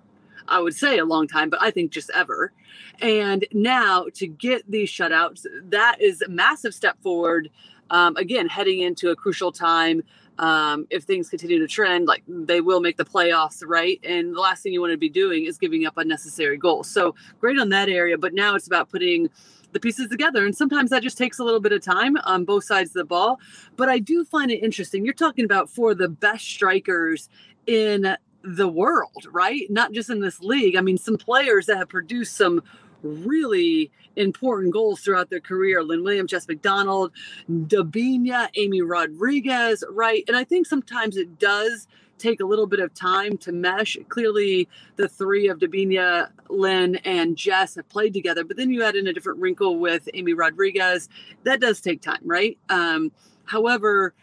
[0.52, 2.52] I would say a long time, but I think just ever.
[3.02, 7.50] And now to get these shutouts, that is a massive step forward.
[7.90, 10.04] Um, again, heading into a crucial time.
[10.40, 14.00] Um, if things continue to trend, like they will make the playoffs, right?
[14.04, 16.90] And the last thing you want to be doing is giving up unnecessary goals.
[16.90, 19.30] So great on that area, but now it's about putting
[19.72, 20.46] the pieces together.
[20.46, 23.06] And sometimes that just takes a little bit of time on both sides of the
[23.06, 23.40] ball.
[23.76, 25.06] But I do find it interesting.
[25.06, 27.30] You're talking about for the best strikers
[27.68, 29.70] in the world, right?
[29.70, 30.76] Not just in this league.
[30.76, 32.64] I mean, some players that have produced some
[33.04, 35.84] really important goals throughout their career.
[35.84, 37.12] Lynn Williams, Jess McDonald,
[37.50, 40.24] Debinha, Amy Rodriguez, right?
[40.28, 41.88] And I think sometimes it does
[42.18, 43.98] take a little bit of time to mesh.
[44.10, 48.96] Clearly, the three of Debinha, Lynn, and Jess have played together, but then you add
[48.96, 51.10] in a different wrinkle with Amy Rodriguez.
[51.44, 52.58] That does take time, right?
[52.70, 53.12] Um,
[53.46, 54.14] however,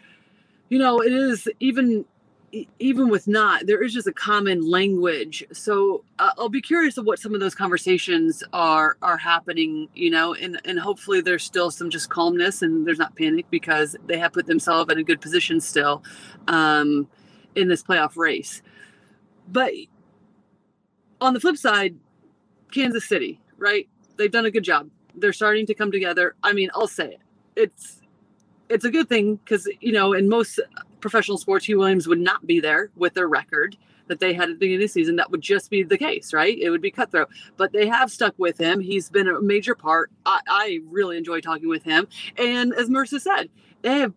[0.68, 2.04] you know, it is even
[2.78, 7.04] even with not there is just a common language so uh, i'll be curious of
[7.04, 11.70] what some of those conversations are are happening you know and and hopefully there's still
[11.70, 15.20] some just calmness and there's not panic because they have put themselves in a good
[15.20, 16.02] position still
[16.46, 17.06] um
[17.58, 18.62] in this playoff race.
[19.48, 19.72] But
[21.20, 21.96] on the flip side,
[22.72, 23.88] Kansas City, right?
[24.16, 24.90] They've done a good job.
[25.14, 26.34] They're starting to come together.
[26.42, 27.20] I mean, I'll say it.
[27.56, 28.00] It's
[28.68, 30.60] it's a good thing because you know in most
[31.00, 33.76] professional sports, Huw Williams would not be there with their record
[34.08, 35.16] that they had at the beginning of the season.
[35.16, 36.58] That would just be the case, right?
[36.58, 37.28] It would be cutthroat.
[37.56, 38.80] But they have stuck with him.
[38.80, 40.10] He's been a major part.
[40.24, 42.08] I, I really enjoy talking with him.
[42.36, 43.50] And as Marissa said,
[43.82, 44.14] they have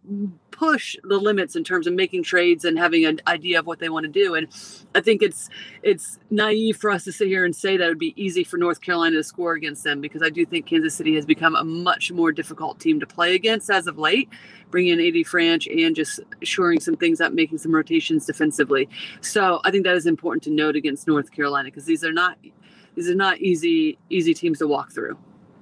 [0.61, 3.89] push the limits in terms of making trades and having an idea of what they
[3.89, 4.35] want to do.
[4.35, 4.47] And
[4.93, 5.49] I think it's
[5.81, 8.57] it's naive for us to sit here and say that it would be easy for
[8.57, 11.63] North Carolina to score against them because I do think Kansas City has become a
[11.63, 14.29] much more difficult team to play against as of late.
[14.69, 18.87] Bringing in AD Franch and just shoring some things up, making some rotations defensively.
[19.19, 22.37] So I think that is important to note against North Carolina because these are not
[22.95, 25.17] these are not easy easy teams to walk through.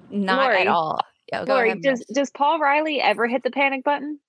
[0.09, 0.99] Not Lori, at all.
[1.31, 4.19] Yeah, Lori, ahead, does does Paul Riley ever hit the panic button?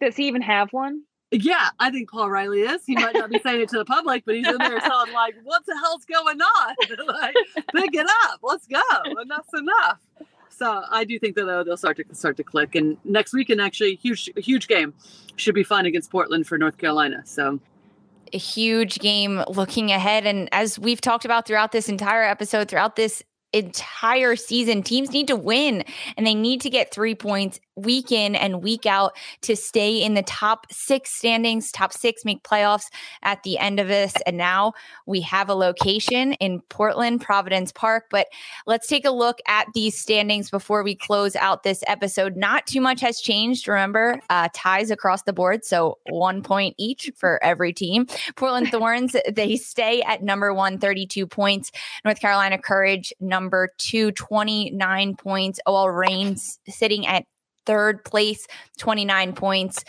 [0.00, 1.02] Does he even have one?
[1.30, 2.84] Yeah, I think Paul Riley is.
[2.86, 5.34] He might not be saying it to the public, but he's in there telling like,
[5.42, 6.74] "What the hell's going on?
[7.06, 7.34] like,
[7.74, 8.40] pick it up.
[8.42, 8.80] Let's go.
[9.04, 9.98] Enough's enough."
[10.48, 12.76] So I do think that they'll, they'll start to start to click.
[12.76, 14.94] And next weekend, actually, huge huge game
[15.36, 17.22] should be fun against Portland for North Carolina.
[17.24, 17.58] So
[18.32, 20.26] a huge game looking ahead.
[20.26, 23.24] And as we've talked about throughout this entire episode, throughout this
[23.54, 24.82] entire season.
[24.82, 25.84] Teams need to win
[26.16, 30.14] and they need to get three points week in and week out to stay in
[30.14, 31.72] the top six standings.
[31.72, 32.86] Top six make playoffs
[33.22, 34.14] at the end of this.
[34.26, 34.72] And now
[35.06, 38.04] we have a location in Portland, Providence Park.
[38.10, 38.28] But
[38.66, 42.36] let's take a look at these standings before we close out this episode.
[42.36, 43.68] Not too much has changed.
[43.68, 45.64] Remember, uh, ties across the board.
[45.64, 48.06] So one point each for every team.
[48.36, 51.72] Portland Thorns, they stay at number one, 32 points.
[52.04, 55.60] North Carolina Courage, number two, 29 points.
[55.66, 57.24] OL Reigns sitting at
[57.66, 58.46] third place,
[58.78, 59.84] 29 points.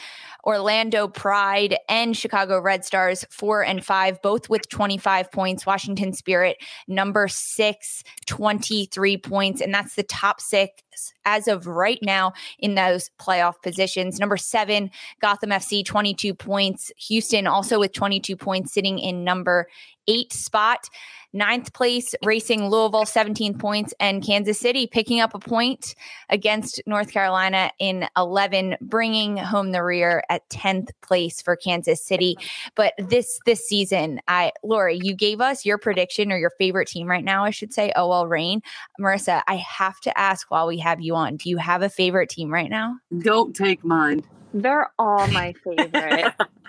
[0.45, 5.65] Orlando Pride and Chicago Red Stars, four and five, both with 25 points.
[5.65, 6.57] Washington Spirit,
[6.87, 9.59] number six, 23 points.
[9.59, 10.83] And that's the top six
[11.25, 14.19] as of right now in those playoff positions.
[14.19, 16.91] Number seven, Gotham FC, 22 points.
[17.07, 19.67] Houston also with 22 points, sitting in number
[20.07, 20.89] eight spot.
[21.35, 25.93] Ninth place, Racing Louisville, 17 points, and Kansas City picking up a point
[26.29, 32.37] against North Carolina in 11, bringing home the rear at 10th place for Kansas City.
[32.75, 37.05] But this this season, I Lori, you gave us your prediction or your favorite team
[37.05, 37.91] right now, I should say.
[37.97, 38.61] OL Reign.
[38.97, 42.29] Marissa, I have to ask while we have you on, do you have a favorite
[42.29, 42.95] team right now?
[43.19, 44.23] Don't take mine.
[44.53, 46.33] They're all my favorite.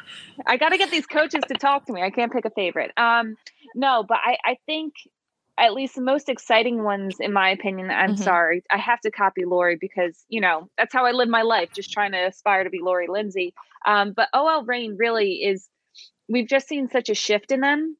[0.46, 2.02] I got to get these coaches to talk to me.
[2.02, 2.92] I can't pick a favorite.
[2.96, 3.36] Um,
[3.74, 4.94] no, but I, I think
[5.58, 8.22] at least the most exciting ones, in my opinion, I'm mm-hmm.
[8.22, 11.70] sorry, I have to copy Lori because, you know, that's how I live my life,
[11.74, 13.54] just trying to aspire to be Lori Lindsey.
[13.86, 15.68] Um, but OL Reign really is,
[16.28, 17.96] we've just seen such a shift in them.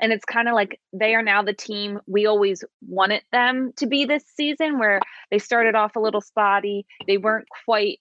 [0.00, 3.86] And it's kind of like they are now the team we always wanted them to
[3.86, 6.86] be this season, where they started off a little spotty.
[7.08, 7.98] They weren't quite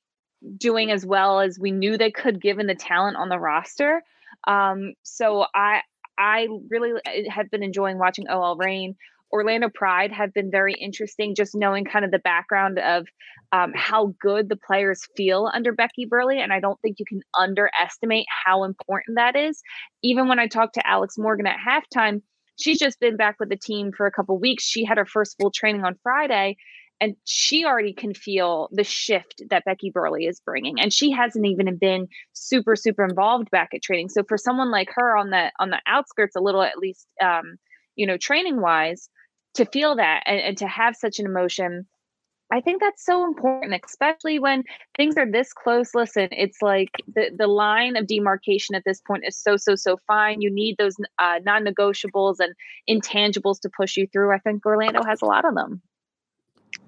[0.57, 4.03] doing as well as we knew they could given the talent on the roster.
[4.47, 5.81] Um, so I
[6.17, 8.95] I really uh, have been enjoying watching OL Reign.
[9.31, 13.07] Orlando Pride have been very interesting, just knowing kind of the background of
[13.51, 16.41] um, how good the players feel under Becky Burleigh.
[16.41, 19.61] And I don't think you can underestimate how important that is.
[20.01, 22.21] Even when I talked to Alex Morgan at halftime,
[22.57, 24.63] she's just been back with the team for a couple weeks.
[24.63, 26.55] She had her first full training on Friday,
[26.99, 31.45] and she already can feel the shift that Becky Burleigh is bringing, and she hasn't
[31.45, 34.09] even been super super involved back at training.
[34.09, 37.57] So for someone like her on the on the outskirts, a little at least, um,
[37.95, 39.09] you know, training wise,
[39.55, 41.85] to feel that and, and to have such an emotion.
[42.49, 44.63] I think that's so important, especially when
[44.95, 45.93] things are this close.
[45.93, 49.97] Listen, it's like the, the line of demarcation at this point is so, so, so
[50.07, 50.39] fine.
[50.39, 52.53] You need those uh, non negotiables and
[52.89, 54.33] intangibles to push you through.
[54.33, 55.81] I think Orlando has a lot of them.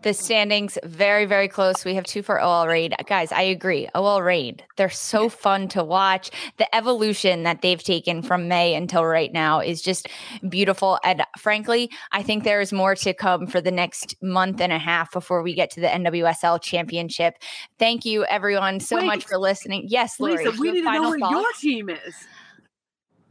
[0.02, 1.84] The standings very, very close.
[1.84, 2.94] We have two for OL Reign.
[3.06, 3.90] Guys, I agree.
[3.94, 6.32] OL Reign, they're so fun to watch.
[6.58, 10.08] The evolution that they've taken from May until right now is just
[10.48, 11.00] beautiful.
[11.04, 14.80] And frankly, I think there is more to come for the next month and a
[14.80, 17.36] half before we get to the NWSL championship.
[17.78, 19.84] Thank you, everyone, so Wait, much for listening.
[19.88, 20.46] Yes, Lori.
[20.46, 22.16] Lisa, we need to know where your team is.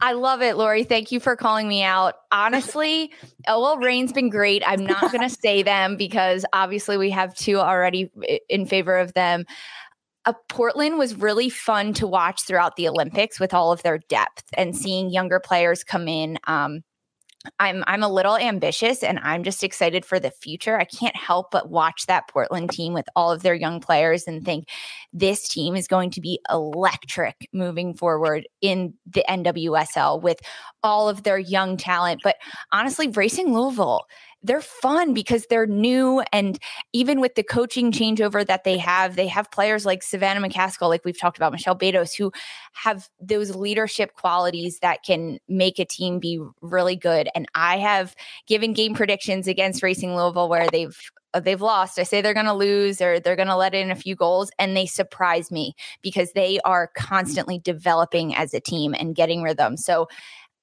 [0.01, 0.83] I love it, Lori.
[0.83, 2.15] Thank you for calling me out.
[2.31, 3.11] Honestly,
[3.47, 4.63] OL Reign's been great.
[4.65, 8.09] I'm not going to say them because obviously we have two already
[8.47, 9.45] in favor of them.
[10.25, 14.43] Uh, Portland was really fun to watch throughout the Olympics with all of their depth
[14.53, 16.37] and seeing younger players come in.
[16.45, 16.83] Um,
[17.59, 20.79] I'm I'm a little ambitious and I'm just excited for the future.
[20.79, 24.43] I can't help but watch that Portland team with all of their young players and
[24.43, 24.67] think
[25.13, 30.39] this team is going to be electric moving forward in the NWSL with
[30.83, 32.21] all of their young talent.
[32.23, 32.35] But
[32.71, 34.05] honestly, Racing Louisville
[34.43, 36.59] they're fun because they're new and
[36.93, 41.03] even with the coaching changeover that they have they have players like savannah mccaskill like
[41.03, 42.31] we've talked about michelle betos who
[42.73, 48.15] have those leadership qualities that can make a team be really good and i have
[48.47, 50.97] given game predictions against racing louisville where they've
[51.33, 51.99] uh, they've lost.
[51.99, 54.49] I say they're going to lose or they're going to let in a few goals
[54.57, 59.77] and they surprise me because they are constantly developing as a team and getting rhythm.
[59.77, 60.07] So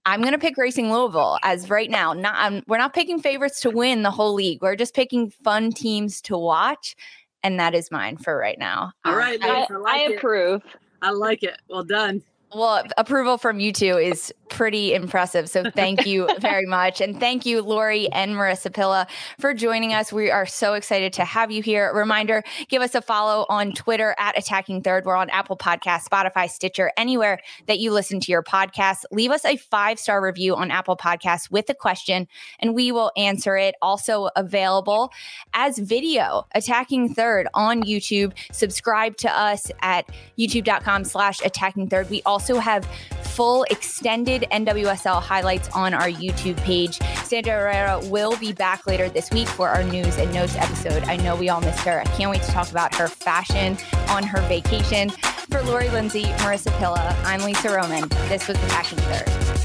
[0.07, 2.13] I'm going to pick Racing Louisville as right now.
[2.13, 4.63] Not I'm, we're not picking favorites to win the whole league.
[4.63, 6.95] We're just picking fun teams to watch,
[7.43, 8.93] and that is mine for right now.
[9.05, 10.63] All right, um, I, I, like I approve.
[11.03, 11.61] I like it.
[11.69, 12.23] Well done.
[12.55, 15.51] Well, approval from you two is pretty impressive.
[15.51, 17.01] So thank you very much.
[17.01, 19.09] And thank you, Lori and Marissa Pilla,
[19.41, 20.13] for joining us.
[20.13, 21.93] We are so excited to have you here.
[21.93, 25.05] Reminder give us a follow on Twitter at Attacking Third.
[25.05, 29.05] We're on Apple Podcasts, Spotify, Stitcher, anywhere that you listen to your podcast.
[29.11, 32.29] Leave us a five star review on Apple Podcasts with a question,
[32.61, 33.75] and we will answer it.
[33.83, 35.11] Also available
[35.53, 38.33] as video, Attacking Third on YouTube.
[38.53, 42.09] Subscribe to us at youtube.com slash attacking third.
[42.09, 42.85] We also also have
[43.23, 46.99] full extended NWSL highlights on our YouTube page.
[47.25, 51.03] Sandra Herrera will be back later this week for our news and notes episode.
[51.05, 52.01] I know we all missed her.
[52.01, 53.79] I can't wait to talk about her fashion
[54.11, 55.09] on her vacation.
[55.49, 58.07] For Lori Lindsey, Marissa Pilla, I'm Lisa Roman.
[58.29, 59.57] This was the Attacking Third.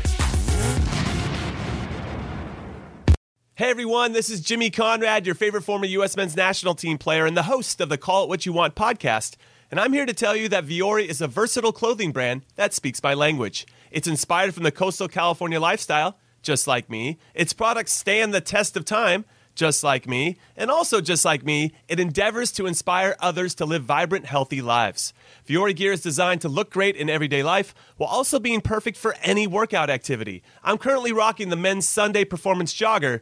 [3.55, 6.15] Hey everyone, this is Jimmy Conrad, your favorite former U.S.
[6.15, 9.35] men's national team player and the host of the Call It What You Want podcast.
[9.71, 13.01] And I'm here to tell you that Vuori is a versatile clothing brand that speaks
[13.01, 13.65] my language.
[13.89, 17.17] It's inspired from the coastal California lifestyle, just like me.
[17.33, 19.23] Its products stand the test of time,
[19.55, 20.37] just like me.
[20.57, 25.13] And also, just like me, it endeavors to inspire others to live vibrant, healthy lives.
[25.47, 29.15] Vuori gear is designed to look great in everyday life while also being perfect for
[29.21, 30.43] any workout activity.
[30.65, 33.21] I'm currently rocking the men's Sunday performance jogger,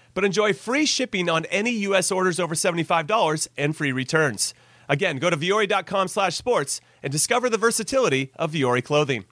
[0.13, 2.11] but enjoy free shipping on any U.S.
[2.11, 4.53] orders over $75 and free returns.
[4.89, 9.25] Again, go to vuori.com slash sports and discover the versatility of Vuori clothing.